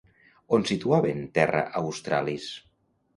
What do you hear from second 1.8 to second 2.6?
Australis?